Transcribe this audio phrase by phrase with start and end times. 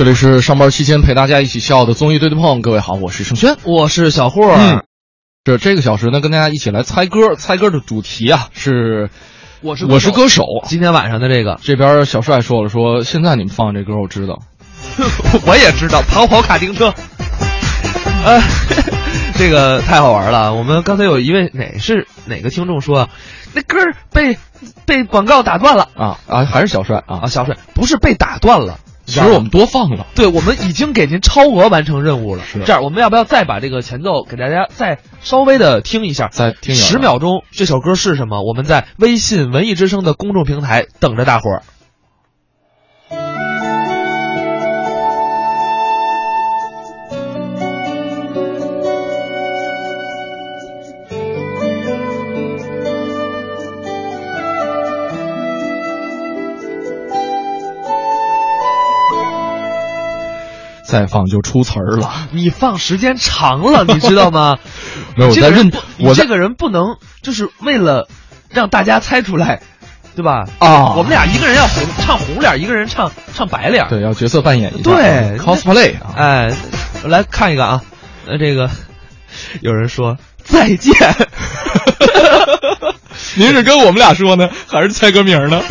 [0.00, 4.46] 这里是上班期间陪大家一起笑的综艺对对碰，各位好，我是盛轩，我是小霍。
[4.56, 4.82] 嗯，
[5.44, 9.10] 这这个小时呢，跟大家一起来猜歌，猜歌的主题啊是
[9.60, 10.46] 我是我是歌手。
[10.64, 14.38] 今天晚上的这个，这边小帅说了，说现在你们放这歌，我知道，
[15.44, 16.94] 我也知道，跑跑卡丁车。
[18.24, 18.40] 呃，
[19.36, 20.54] 这个太好玩了。
[20.54, 23.10] 我们刚才有一位哪是哪个听众说，
[23.52, 23.76] 那歌
[24.14, 24.38] 被
[24.86, 28.78] 被广告打断了啊啊，还是小帅啊啊，小帅不是被打断了。
[29.10, 32.44] 其实我们多放了，对，我们已经给您超额完成任务了。
[32.44, 36.28] 是这样，我们要不要再把这个前奏给大家再稍微的听一下？
[36.32, 38.42] 再听十秒钟，这首歌是什么？
[38.42, 41.62] 我们在微信文艺之声的公众平台等着大伙儿。
[60.90, 62.10] 再放就出词儿了。
[62.32, 64.58] 你放时间长了， 你知道吗？
[65.16, 68.08] 没有，我在认，我这个人不能就是为了
[68.50, 69.62] 让大家猜出来，
[70.16, 70.46] 对吧？
[70.58, 73.86] 啊，我们俩一个人要红唱红脸，一个人唱唱白脸。
[73.88, 74.84] 对，要角色扮演一下。
[74.90, 75.94] 对，cosplay。
[76.16, 76.52] 哎，
[77.04, 77.82] 来看一个啊，
[78.26, 78.68] 呃，这个
[79.62, 80.92] 有人说再见。
[83.36, 85.62] 您是跟我们俩说呢，还是猜歌名呢？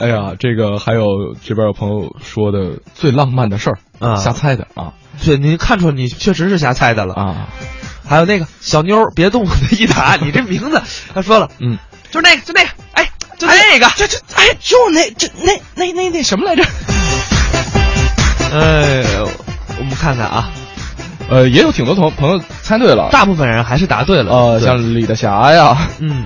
[0.00, 1.04] 哎呀，这个还有
[1.44, 7.14] 这边有朋友说的最浪漫的事儿啊，瞎猜的啊，对，您看出你确实是瞎猜的了。
[7.14, 7.48] 啊。
[8.08, 10.82] 还有那个小妞别动的一打， 你这名字
[11.14, 11.78] 他说了，嗯，
[12.10, 16.64] 就那个，就那个，哎，就那个，就就哎，就那就那那那那什么来着？
[18.52, 19.04] 哎，
[19.78, 20.50] 我们看看啊，
[21.28, 26.24] 呃，也有挺多同朋友猜对了，大部分人还是答对了，呃，像李大侠呀，嗯。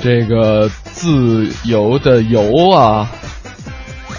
[0.00, 3.10] 这个自由的游啊，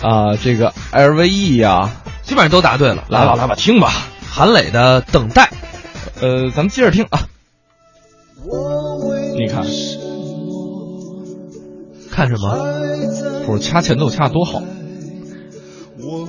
[0.02, 1.92] 啊，这个 LVE 啊，
[2.24, 3.04] 基本上都答对了。
[3.10, 3.92] 来吧，来吧，听吧。
[4.28, 5.52] 韩磊的《等待》，
[6.22, 7.28] 呃，咱们接着听啊。
[9.38, 9.66] 你看，
[12.12, 12.58] 看什么？
[13.46, 14.64] 不是掐前奏掐多好，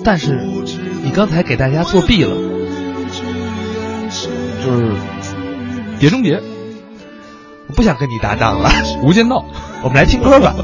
[0.05, 0.39] 但是
[1.03, 2.37] 你刚才给大家作弊了，
[4.65, 4.93] 就是
[5.99, 6.39] 《碟中谍》。
[7.69, 8.69] 我不想跟你搭档了，
[9.03, 9.37] 《无间道》，
[9.83, 10.55] 我们来听歌吧。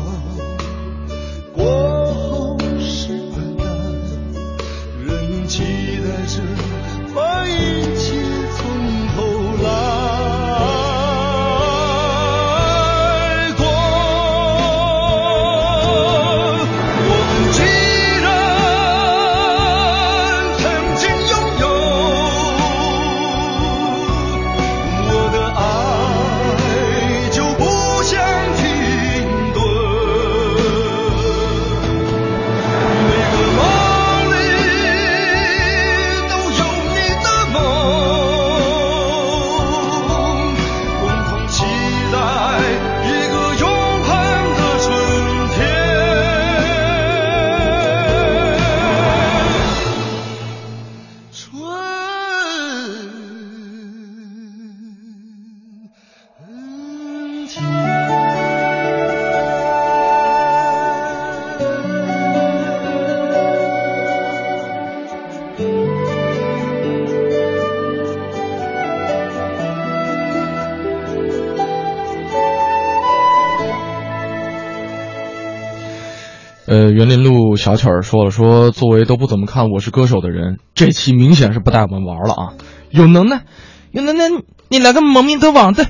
[76.73, 82.55] 呃，园林路小曲儿说了，说作为都不怎么看《我是歌手》的人，这期明显是不带我们玩了啊！
[82.89, 83.43] 有能耐，
[83.91, 84.25] 有能耐，
[84.71, 85.85] 你来个蒙面歌王的。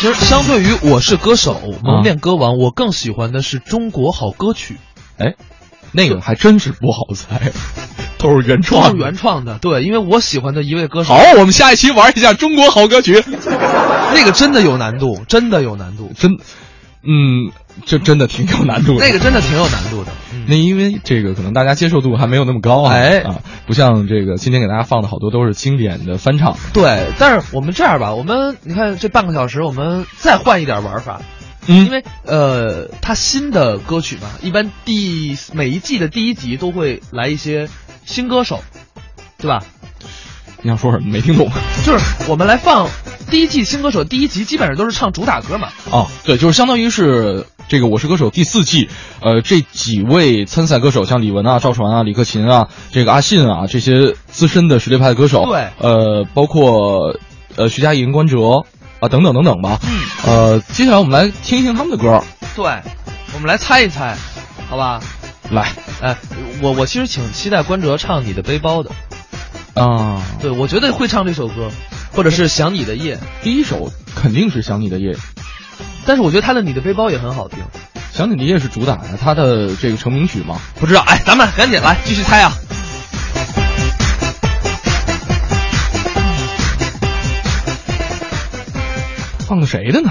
[0.00, 1.54] 其实相对于《我是歌手》
[1.84, 4.74] 蒙面歌王，我更喜欢的是《中国好歌曲》。
[5.24, 5.36] 哎，
[5.92, 7.52] 那个还真是不好猜，
[8.18, 9.60] 都是原创，都是原创的。
[9.60, 11.14] 对，因为我喜欢的一位歌手。
[11.14, 13.20] 好，我们下一期玩一下《中国好歌曲》，
[14.12, 16.32] 那个真的有难度，真的有难度，真，
[17.06, 17.52] 嗯。
[17.84, 20.10] 这真的挺有难度的，那个真的挺有难度的。
[20.48, 26.56] 那因为这个可能大家接受度还没有那么高啊，哎啊，不像这个今天给大家放的好多都是经典的翻唱。
[26.72, 31.20] 对，但是我们这样吧，我们你看这半个小时，我们再换一点玩法，
[31.66, 37.68] 嗯，因为呃，它新的歌曲嘛，一般第每一季的第一集都会来一些
[38.06, 38.62] 新歌手，
[39.36, 39.62] 对吧？
[40.66, 41.04] 你想说什么？
[41.12, 41.48] 没听懂。
[41.86, 42.88] 就是我们来放
[43.30, 45.68] 第一季新歌手第一集，基本上都是唱主打歌嘛。
[45.92, 48.88] 哦，对，就是相当于是这个《我是歌手》第四季，
[49.20, 57.16] 呃，这几位参赛歌手，像李玟啊、赵传啊、李克勤啊、这个阿信啊这些资深的实力派的歌手，对，呃，包括
[57.54, 58.64] 呃徐佳莹、关喆
[58.98, 59.78] 啊等等等等吧。
[59.86, 60.00] 嗯。
[60.26, 62.24] 呃，接下来我们来听一听他们的歌。
[62.56, 62.64] 对，
[63.34, 64.16] 我们来猜一猜，
[64.68, 64.98] 好吧？
[65.48, 65.70] 来，
[66.02, 66.16] 哎，
[66.60, 68.90] 我我其实挺期待关喆唱《你的背包》的。
[69.76, 71.70] 啊， 对，我觉得会唱这首歌，
[72.12, 73.16] 或者是《想你的夜》。
[73.42, 75.12] 第一首肯定是《想你的夜》，
[76.06, 77.58] 但是我觉得他的《你的背包》也很好听。
[78.16, 80.58] 《想你的夜》是主打的，他的这个成名曲嘛。
[80.80, 82.52] 不知道，哎，咱们赶紧来继续猜啊！
[89.46, 90.10] 放个谁的呢？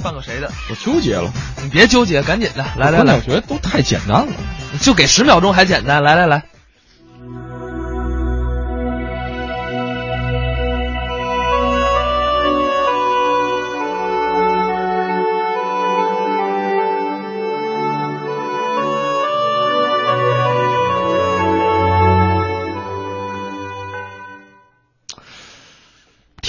[0.00, 0.48] 放个谁的？
[0.70, 1.32] 我纠结了。
[1.64, 4.32] 你别纠结，赶紧的，来来来，我觉得都太简单了，
[4.80, 6.44] 就给十秒钟还简单，来来来。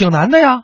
[0.04, 0.64] 挺难的呀，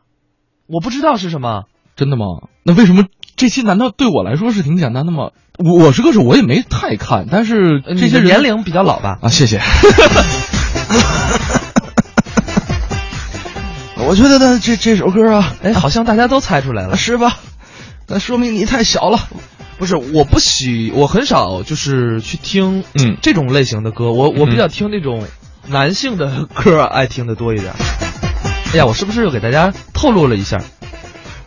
[0.68, 1.64] 我不知道是什么。
[1.96, 2.26] 真的吗？
[2.64, 3.06] 那为什么
[3.38, 5.30] 这期难道对我来说是挺简单的吗？
[5.58, 9.18] 我我是歌手，我也没太看，但是这些年龄比较老吧？
[9.22, 9.62] 啊，谢谢。
[14.06, 17.38] 我觉得呢，这这首歌啊，哎，好像大家都猜出来了，是吧？
[18.10, 19.20] 那说明你太小了。
[19.78, 25.26] 不是，我不喜，我很少就是去听嗯这种类型的歌，我我比较听那种
[25.68, 27.72] 男性的歌，爱听的多一点。
[28.72, 30.62] 哎呀，我是不是又给大家透露了一下？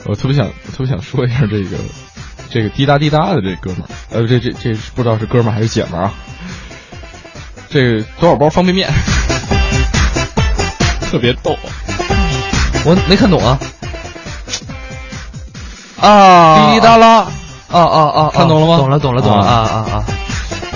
[0.05, 1.77] 我特别想，特别想说一下这个，
[2.51, 6.13] 这个滴答滴答的这哥们儿，呃，这这这不知道是哥们儿还是姐们儿啊？
[7.71, 8.91] 这个多少包方便面，
[11.11, 11.57] 特别逗。
[12.85, 13.59] 我没看懂啊。
[16.01, 17.31] 啊，滴滴答啦，
[17.71, 18.31] 啊啊啊！
[18.35, 18.77] 看懂了吗？
[18.77, 20.05] 懂了，懂了，懂了啊啊啊！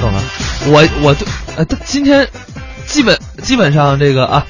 [0.01, 0.23] 懂了。
[0.67, 1.27] 我我就
[1.57, 2.29] 呃，今天
[2.87, 4.47] 基本基本上这个啊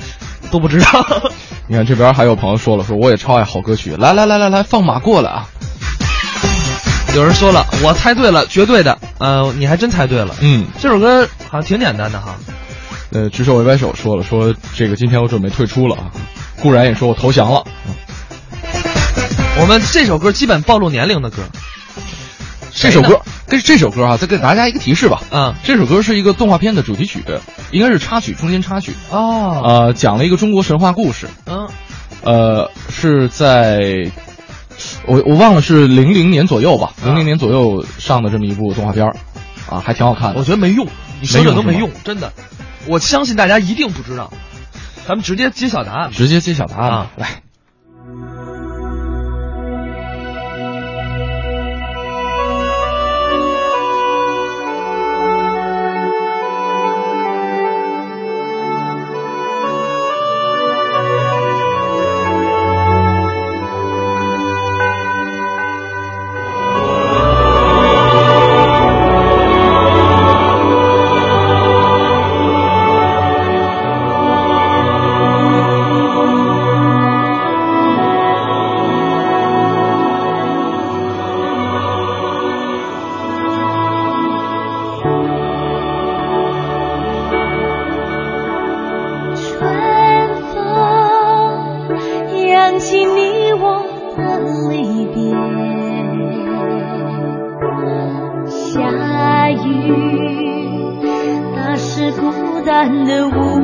[0.51, 1.33] 都不知道。
[1.69, 5.49] 你看这边还有朋友说了，说我也超爱好歌曲，来来来来来，放马过来啊！
[7.15, 8.97] 有人说了，我猜对了，绝对的。
[9.19, 10.35] 呃，你还真猜对了。
[10.41, 12.37] 嗯，这首歌好像挺简单的哈。
[13.11, 16.11] 呃，举手尾摆手说了，说这个今天我准备退出了啊。
[16.63, 17.65] 固然也说我投降了。
[19.59, 21.39] 我们这首歌基本暴露年龄的歌。
[22.73, 25.23] 这首歌跟这首歌啊，再给大家一个提示吧。
[25.31, 27.23] 嗯，这首歌是一个动画片的主题曲，
[27.71, 28.93] 应该是插曲，中间插曲。
[29.11, 31.29] 哦，呃，讲了一个中国神话故事。
[31.47, 31.69] 嗯，
[32.23, 34.11] 呃，是在
[35.07, 39.17] 我我忘了是零零年左右吧，零零年左右上的这么一部动画片儿，
[39.71, 40.39] 啊，还挺好看的。
[40.41, 40.87] 我觉得没用，
[41.21, 42.33] 你说的都没没用，真的。
[42.87, 44.33] 我相信大家一定不知道，
[45.07, 46.11] 咱们直接揭晓答案。
[46.11, 47.46] 直接揭晓答案啊，来。
[102.76, 103.56] 般的无。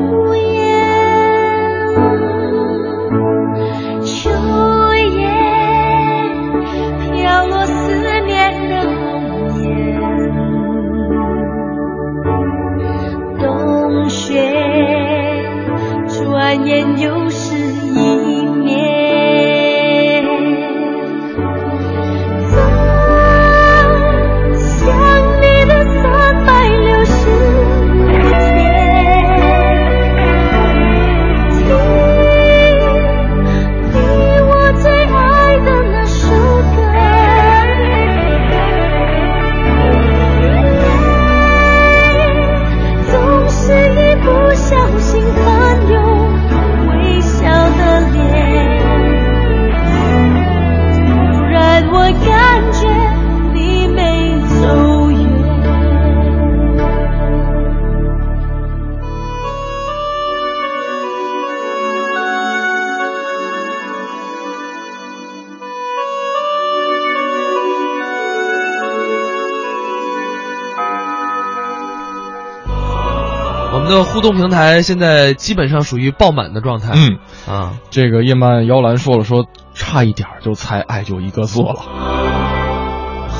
[74.02, 76.90] 的互动平台现在基本上属于爆满的状态。
[76.94, 81.76] 嗯啊，这个叶曼摇篮说了，说差一点就猜爱就一个字了，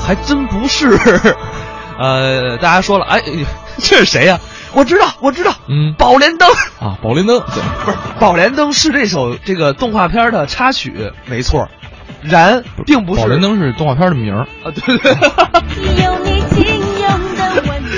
[0.05, 0.97] 还真不是。
[1.99, 3.21] 呃，大家说了，哎，
[3.77, 4.39] 这是谁呀、
[4.73, 6.49] 我知道，我知道，嗯宝莲灯。
[6.79, 11.67] 啊，宝莲灯， 对，不是《宝莲灯》是这首这个动画片的插曲，没错。
[12.21, 14.41] 然并不是宝莲灯是动画片的名儿。
[14.63, 15.11] 啊，对对
[16.05, 16.41] 有你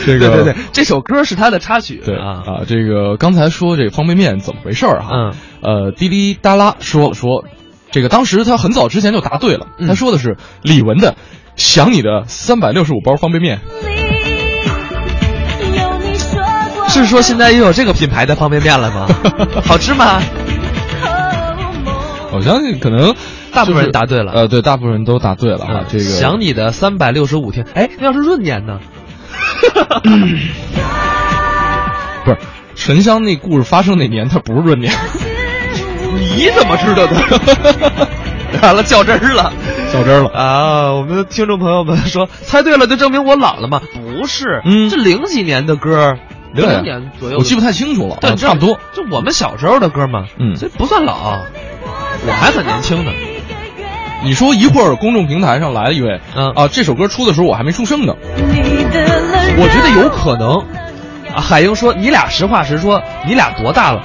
[0.06, 2.02] 这个对对对，这首歌是他的插曲。
[2.06, 5.08] 对啊，啊，这个刚才说这个方便面怎么回事儿啊？
[5.12, 7.44] 嗯，呃，滴滴答啦说了说，
[7.92, 11.12] 这个当时他很早之前就答对了，嗯他说的是李玟的
[11.56, 13.58] 《想你的三百六十五包方便面》。
[16.88, 19.08] 是说现在又有这个品牌的方便面了吗？
[19.66, 20.22] 好吃吗？
[22.32, 23.14] 我相信可能
[23.52, 25.84] 大部分人答对了呃，对，大部分人都答对了哈。
[25.90, 28.80] 这个想你的三百六十五天，哎，那要是闰年呢？
[32.26, 32.38] 不是
[32.76, 34.94] 沉香那故事发生那年，它不是闰年，
[36.38, 38.08] 你怎么知道的？
[38.62, 39.52] 完了，较真儿了。
[39.92, 40.30] 较真儿了。
[40.32, 40.94] 啊！
[40.94, 43.82] 我们的听众朋友们说，猜对了就证明我老了吗？
[43.94, 46.16] 不是，嗯这零几年的歌，
[46.54, 51.40] 零对零年左右，我记不太清楚了，但，啊差不多。，就我们小时候的歌嘛，嗯所以不算老，
[52.26, 53.12] 我还很年轻呢。
[54.24, 58.14] 你说一会儿公众平台上来了一位，嗯啊，这首歌出的时候我还没出生呢。
[59.58, 60.58] 我觉得有可能。
[61.36, 64.02] 啊，海英说：“你俩实话实说，你俩多大了？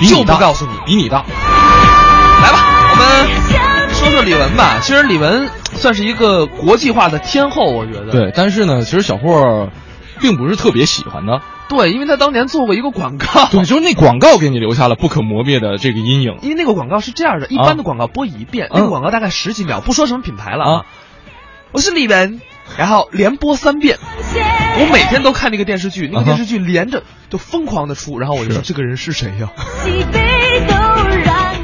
[0.00, 0.72] 就比你大不告诉你。
[0.84, 1.18] 比你大。
[1.18, 2.58] 来吧，
[2.90, 4.78] 我们说说李玟吧。
[4.82, 8.10] 其实李玟算是一个国际化的天后，我觉得。
[8.10, 9.68] 对，但是呢，其实小霍
[10.20, 11.40] 并不是特别喜欢的。
[11.68, 13.46] 对，因为他当年做过一个广告。
[13.50, 16.36] 对，就是那广告给你留下了不可磨灭的这个阴影。
[16.42, 20.86] 因为那个广告是这样的，一般的广告播一遍，那个广告大概十几秒，不说什么品牌了啊。
[21.72, 22.38] 我是李玟，
[22.78, 23.98] 然后连播三遍。
[24.78, 29.50] 我每天都看那个电视剧，那个电视剧连着就疯狂的出，然后我就说这个人是谁呀？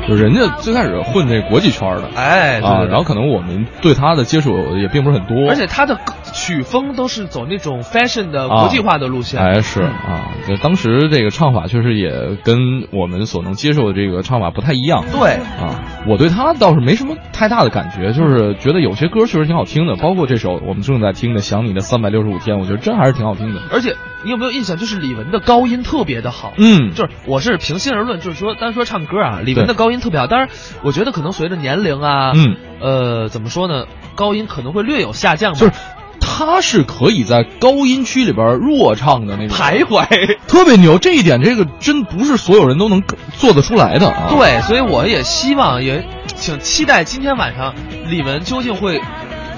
[0.09, 6.00] 就人家最开始混这国际圈的，哎，对然后可能我们对他的接触也并不是很多，而且他的
[6.33, 9.41] 曲风都是走那种 fashion 的国际化的路线。
[9.41, 15.05] 哎是嗯啊，就当时这个唱法确实也跟我们所能接受的这个唱法不太一样。
[15.13, 23.61] 对，啊，我对他倒是没什么太大的感觉，就是觉得有些歌确实挺好听的，包括这首我们正在听的《想你的三百六十五天》，我觉得真还是挺好听的。
[23.73, 26.53] 而且你有没有印象，就是李玟的高音特别的好。
[26.57, 30.27] 嗯，就是我是平心而论，就是说单说唱歌啊，李玟的高音特别好。
[30.27, 30.49] 当然，
[30.83, 35.59] 我觉得可能随着年龄啊，嗯，呃，怎么说呢，高音可能会略有下降吧。
[35.59, 35.73] 就是
[36.41, 40.07] 他是可以在高音区里边弱唱的那种徘徊。
[40.49, 40.99] 特别牛。
[40.99, 43.03] 这一点，这个真不是所有人都能
[43.37, 44.29] 做得出来的啊。
[44.31, 46.03] 对，所以我也希望，也
[46.35, 47.75] 请期待今天晚上
[48.09, 49.03] 李玟究竟会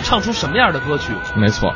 [0.02, 1.12] 唱出什么样的歌曲。
[1.36, 1.72] 没错。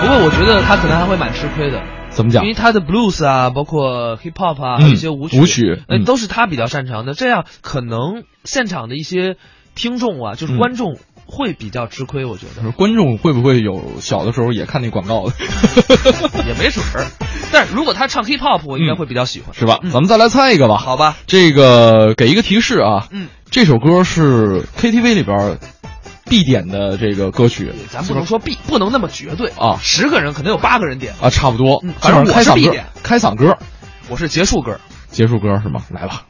[0.00, 1.80] 不过我觉得他可能还会蛮吃亏的。
[2.14, 7.14] 怎么讲因为他的 blues 啊，包括 hip hop 啊，嗯一些舞曲，舞嗯都是他比较擅长的。
[7.14, 9.36] 这样可能现场的一些
[9.74, 15.32] 听众啊，就是嗯观众会比较吃亏，我觉得观众会不会有小的时候也看那广告的？
[16.46, 17.06] 也没准儿。
[17.50, 19.78] 但是如果他唱 hip hop，我应该会比较喜欢，是吧？
[19.82, 20.76] 嗯咱们再来猜一个吧。
[20.78, 21.16] 好吧？
[21.26, 25.58] 这个给一个提示啊，嗯，这首歌是 KTV 里边
[26.24, 33.56] 必点的这个歌曲，咱不能说必，不能那么绝对啊十个人可能有八个人点，啊，差不多我开嗓歌是必点，开嗓歌，
[34.08, 34.78] 我是结束歌。
[35.10, 35.82] 结束歌是吗？
[35.90, 36.22] 来吧。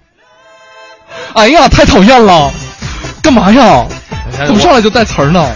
[1.35, 2.51] 哎呀，太讨厌了，
[3.23, 3.87] 干嘛呀？
[4.47, 5.47] 怎么上来就带词儿呢？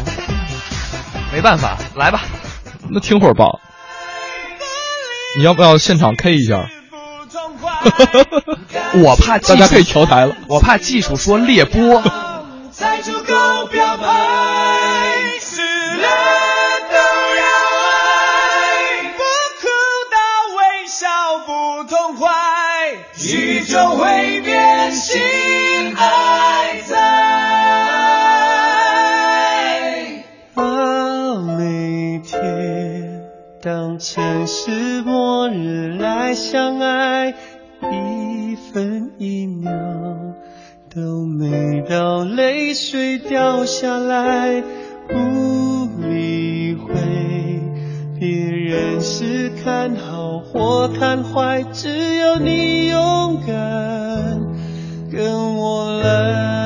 [1.33, 2.23] 没办法，来吧。
[2.89, 3.47] 那听会儿吧。
[5.39, 6.69] 你要不要现场 K 一下？
[9.03, 10.35] 我怕技术大家可以调台了。
[10.49, 12.03] 我怕技术说裂波。
[12.79, 14.07] 才足够表白，
[15.41, 16.09] 死了
[16.91, 16.97] 都
[17.39, 17.43] 要
[17.87, 19.19] 爱，不
[19.63, 19.65] 哭
[20.13, 20.17] 到
[20.59, 21.09] 微笑
[21.47, 21.49] 不
[21.89, 22.29] 痛快，
[23.33, 25.25] 宇宙会变心
[25.97, 26.93] 爱在。
[30.53, 30.63] 把
[31.57, 33.25] 每天
[33.63, 37.33] 当成是末日来相爱，
[37.91, 39.73] 一分一秒。
[40.97, 44.63] 都美到泪水掉下来，
[45.07, 45.15] 不
[46.09, 46.95] 理会
[48.19, 54.41] 别人是看好或看坏，只要你勇敢
[55.13, 56.66] 跟我来。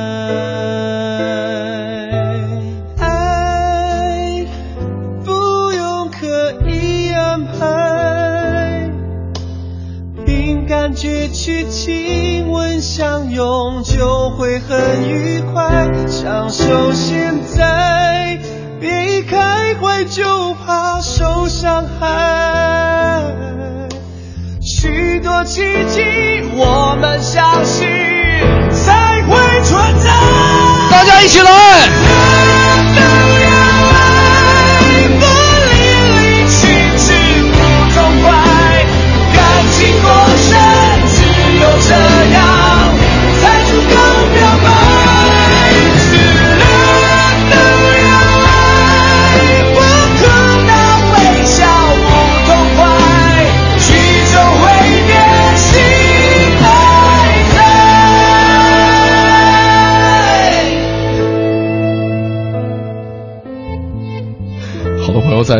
[11.01, 15.89] 凭感觉去亲吻、相拥，就会很愉快。
[16.07, 18.39] 享受现在，
[18.79, 23.35] 别一开怀就怕受伤害。
[24.61, 26.03] 许多奇迹，
[26.55, 27.89] 我们相信
[28.71, 30.11] 才会存在。
[30.91, 31.60] 大家一起来！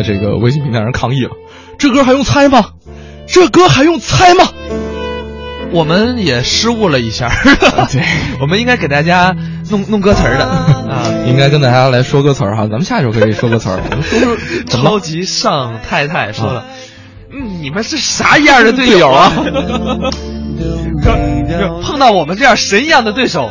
[0.01, 1.31] 在这个微信平台上抗议了，
[1.77, 2.71] 这歌还用猜吗？
[3.27, 4.45] 这歌还用猜吗？
[5.71, 7.29] 我们也失误了一下，
[7.91, 8.03] 对，
[8.41, 9.35] 我们应该给大家
[9.69, 10.45] 弄弄歌词儿的
[10.91, 11.05] 啊。
[11.27, 13.79] 应该跟大家来说歌词儿哈，咱们下一首可以说歌词儿。
[14.67, 16.65] 超级上太太说了，
[17.31, 19.31] 嗯，你们是啥样的队友啊？
[21.83, 23.49] 碰到我们这样神一样的对手，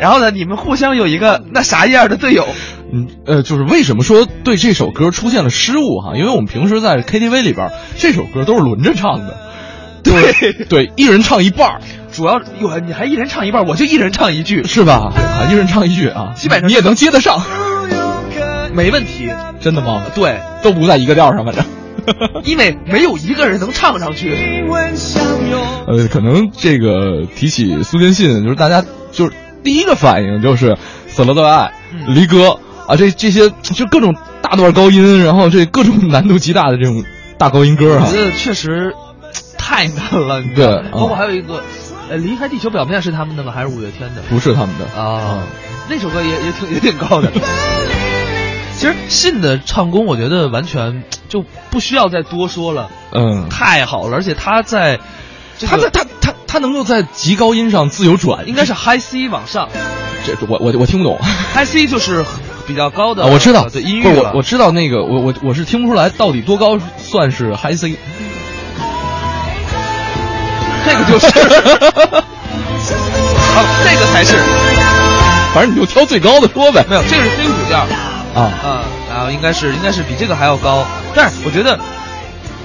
[0.00, 2.46] 然后呢，你们互相有一个那啥样的队友？
[2.92, 6.16] 嗯呃，就是为什么说对这首歌出现了失误哈？
[6.16, 9.36] 因为我们平时在 KTV 里边，这首歌都是轮着唱的，
[10.02, 11.80] 对对，一人唱一半儿，
[12.12, 15.12] 主要哟，你还一人唱一半，我就一人唱一句，是吧？
[15.14, 17.42] 啊，一人唱一句啊，基本上你也能接得上，
[18.72, 19.30] 没问题。
[19.60, 20.04] 真的吗？
[20.14, 21.64] 对，都不在一个调上，反正。
[22.44, 24.64] 因为没有一个人能唱上去。
[25.86, 30.78] 呃，可能这个提起苏建信，就是大家就是第一个反应就是
[31.08, 37.04] 死了的爱、嗯离歌啊，这这些就各种大段高音，然后这各种 难度极大的这种
[37.36, 38.20] 大高音歌啊我觉。
[38.24, 38.94] 得确实
[39.56, 40.42] 太难了。
[40.56, 41.62] 对包括啊还有一个，
[42.08, 43.52] 呃，离开地球表面是他们的吗？
[43.54, 44.22] 还是五月天的？
[44.30, 45.44] 不是他们的啊，
[45.88, 47.30] 那首歌也也挺也挺高的。
[48.74, 55.00] 其实信的唱功，我觉得完全就不需要再多说了，嗯，太好了，而且他在，
[55.58, 59.68] 这个他在他他他能够在极高音上自由转，应该是 high C 往上
[60.24, 61.18] 这我我我听不懂。
[61.54, 62.24] ，high C 就是
[62.68, 67.96] 比较高的，啊，我知道，对音不是域了我我知道那个我我我是听不出来到底多高算是 high C。
[70.84, 71.34] 这个就是，啊，
[73.84, 74.36] 这个才是。
[75.54, 76.84] 反正你就挑最高的说呗。
[76.88, 77.78] 没有，这个是 C 五调。
[78.34, 81.78] 啊，啊，然后应该是应该是比这个还要高，但是我觉得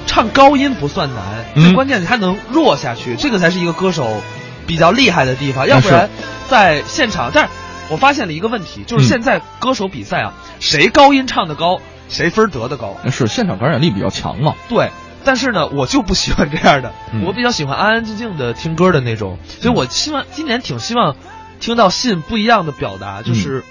[0.05, 1.23] 唱高音不算难，
[1.55, 1.63] 嗯。
[1.63, 4.21] 最关键是他能弱下去，这个才是一个歌手
[4.67, 6.09] 比较厉害的地方，要不然
[6.49, 7.49] 在现场，但是
[7.89, 14.55] 我发现了一个问题，就是嗯现在歌手比赛啊，谁高音唱的高，谁分得的高，是现场感染力比较强嘛。
[14.69, 14.89] 对。
[15.25, 21.15] 但是呢，我就不喜欢这样的，嗯我比较喜欢安安静静的听歌的那种，所以我希望今年挺希望
[21.61, 23.63] 听到信不一样的表达，嗯就是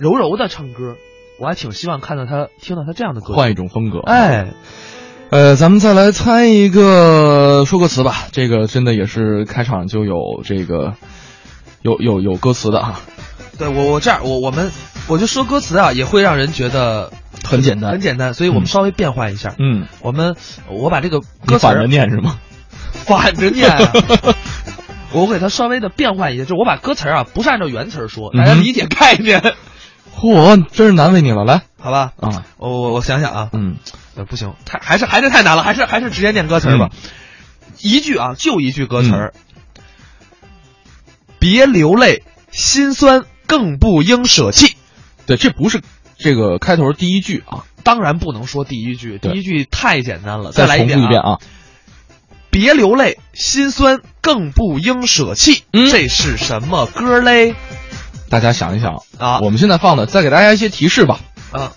[0.00, 0.96] 柔柔的唱歌，
[1.38, 3.34] 我还挺希望看到他听到他这样的歌。
[3.34, 4.00] 换一种风格。
[4.00, 4.48] 哎，
[5.30, 8.26] 呃，咱们再来猜一个说歌词吧。
[8.32, 10.94] 这个真的也是开场就有这个
[11.82, 13.00] 有有有歌词的哈，
[13.58, 14.70] 对我我这样我我们
[15.06, 17.12] 我就说歌词啊，也会让人觉得
[17.44, 19.54] 很简单很简单，所以我们嗯稍微变换一下。
[19.58, 20.36] 嗯，我们
[20.68, 22.38] 我把这个歌词儿反着念是吗？
[23.06, 23.92] 反着念啊、
[25.12, 29.54] 我给它稍微的变换一下，就是我把歌词儿啊不是按照原词儿说，大家理解概念，
[30.18, 32.12] 嚯，真是难为你了，来 好吧？
[32.20, 33.76] 啊，我我我想想啊，嗯
[34.16, 36.90] 呃不行，太还是还是太难了，还是还是直接念歌词儿吧。
[37.80, 39.32] 一句啊，就一句歌词儿，
[41.38, 44.74] 别流泪，心酸更不应舍弃。
[45.26, 45.82] 对，这不是
[46.18, 50.52] 这个开头第一句啊，当然不能说第一句，第一句太简单了。
[50.52, 51.38] 再来一遍啊，
[52.50, 55.64] 别流泪，心酸更不应舍弃。
[55.72, 57.54] 嗯这是什么歌嘞？
[58.30, 61.20] 大家想一想啊我们现在放的，再给大家一些提示吧。
[61.50, 61.72] 啊，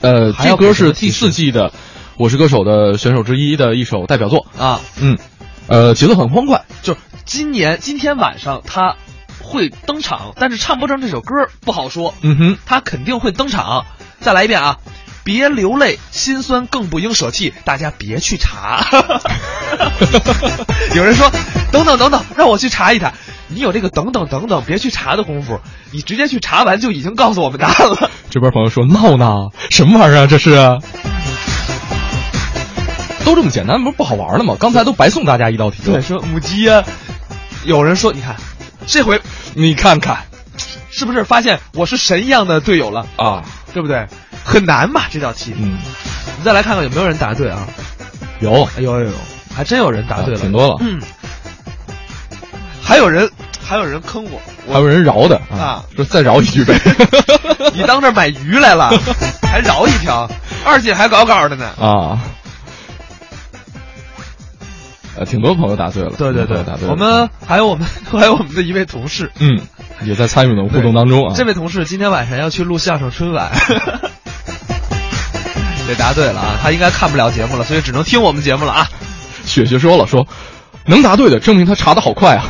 [0.00, 1.68] 呃，这歌是第四季的
[2.16, 4.46] 《我是歌手》的选手之一的一首代表作。
[4.58, 5.18] 啊，嗯，
[5.66, 6.64] 呃，节奏很欢快。
[6.82, 8.96] 就是今年今天晚上他
[9.42, 12.14] 会登场，但是唱不唱这首歌不好说。
[12.22, 13.86] 嗯哼，他肯定会登场。
[14.20, 14.78] 再来一遍啊！
[15.22, 17.52] 别流泪，心酸更不应舍弃。
[17.64, 18.84] 大家别去查。
[20.94, 21.30] 有人说，
[21.72, 23.12] 等等等等，让我去查一查。
[23.48, 25.60] 你有这个等等等等，别去查的功夫，
[25.92, 28.10] 你直接去查完就已经告诉我们答案了。
[28.30, 30.26] 这边朋友说闹呢，什么玩意儿啊？
[30.26, 30.56] 这是？
[33.24, 34.56] 都这么简单，不是不好玩了吗？
[34.60, 35.92] 刚才都白送大家一道题了。
[35.94, 36.84] 对，说母鸡呀、
[37.64, 38.36] 有人说，你看，
[38.86, 39.20] 这回
[39.54, 40.18] 你看看
[40.90, 43.06] 是不是发现我是神一样的队友了？
[43.16, 44.06] 啊，对不对？
[44.44, 45.54] 很难嘛，这道题。
[45.56, 45.78] 嗯，
[46.38, 47.66] 你再来看看有没有人答对啊？
[48.40, 49.12] 有哎有有有，
[49.54, 51.00] 还真有人答对了，啊挺多了嗯，
[52.82, 53.30] 还有人
[53.66, 54.40] 还有人坑我，
[54.72, 56.78] 还有人饶的啊，说再饶一句呗。
[57.72, 58.90] 你当这买鱼来了，
[59.42, 60.28] 还饶一条，
[60.64, 61.66] 二姐还高高的呢。
[61.80, 62.20] 啊，
[65.16, 66.10] 呃，挺多朋友答对了。
[66.18, 66.90] 对对对答对，了。
[66.90, 69.60] 我们还有我们 还有我们的一位同事，嗯
[70.02, 71.34] 也在参与的互动当中啊。
[71.36, 73.50] 这位同事今天晚上要去录相声春晚，
[75.88, 78.88] 也答对了啊，他应该看不了节目了，所以只能听我们节目了啊。
[79.44, 80.26] 雪雪说了，说
[80.86, 82.44] 能答对的，证明他查的好快啊，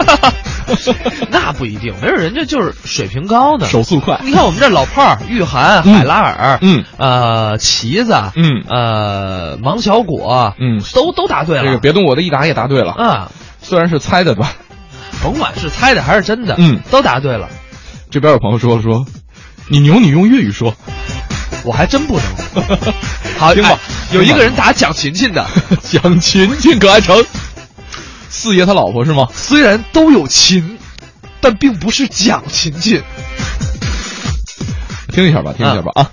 [1.30, 3.66] 那不一定，没准人家就是水平高呢。
[3.66, 4.18] 手速快。
[4.22, 11.64] 你看我们这老炮儿、玉涵、嗯海拉尔，嗯呃，旗子，嗯呃，王小果，嗯都都答对了。
[11.64, 13.30] 这个别动我的一答也答对了，啊，
[13.62, 14.52] 虽然是猜的吧。
[15.22, 17.48] 甭管是猜的还是真的，嗯都答对了。
[18.10, 19.04] 这边有朋友说了说，
[19.68, 20.74] 你牛你用粤语说，
[21.64, 22.78] 我还真不能。
[23.38, 23.78] 好，听吧哎
[24.12, 25.44] 有一个人打蒋勤勤的，
[25.82, 27.16] 蒋勤勤可爱成，
[28.36, 29.28] 四爷他老婆是吗？
[29.32, 30.76] 虽然都有琴，
[31.40, 33.00] 但并不是蒋勤勤。
[35.12, 36.10] 听一下吧，听一下吧啊。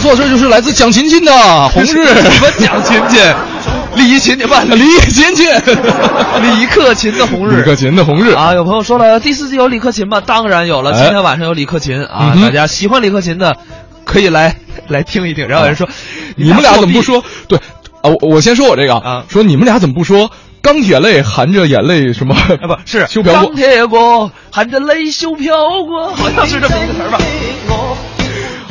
[0.00, 1.32] 错，这就是来自蒋勤勤的
[1.70, 1.86] 《红日》。
[2.32, 3.20] 什么蒋勤勤？
[3.96, 4.78] 李勤勤吧，李
[5.10, 5.46] 勤勤，
[6.42, 10.20] 李克勤的《红日李》克勤的《红日》啊，有朋友说了，第四季有李克勤吗？
[10.24, 13.56] 当然有了，哎今天晚上有李克勤啊，嗯大家喜欢李克勤的
[14.04, 14.56] 可以来
[14.88, 15.46] 来听一听。
[15.48, 15.88] 然后有人说，
[16.36, 17.22] 你们俩怎么不说？
[17.48, 20.30] 对，啊，我我先说我这个啊说你们俩怎么不说？
[20.62, 22.34] 钢铁泪含着眼泪什么？
[22.36, 27.18] 啊，不是修飘过钢铁过，含着泪修飘过，好像是这么一个词儿吧？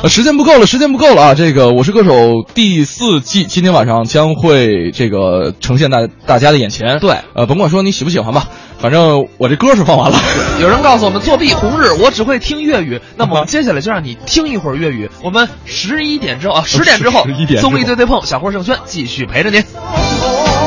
[0.01, 1.35] 呃，时间不够了，时间不够了啊！
[1.35, 2.13] 这个《我是歌手》
[2.53, 6.99] 第四季今天晚上将会这个呈现在大家的眼前。
[6.99, 8.47] 对呃，甭管说你喜不喜欢吧，
[8.79, 10.17] 反正我这歌是放完了。
[10.61, 13.01] 有人告诉我们作弊红日，我只会听粤语。
[13.17, 15.09] 那么我啊们 接下来就让你听一会儿粤语。
[15.21, 19.61] 我们十一点之后啊，十点之后，11点之后综艺对对碰，小霍盛轩继续陪着您。